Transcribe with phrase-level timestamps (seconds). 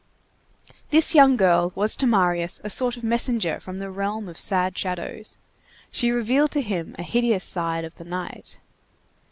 [0.89, 4.75] This young girl was to Marius a sort of messenger from the realm of sad
[4.75, 5.37] shadows.
[5.91, 8.59] She revealed to him a hideous side of the night.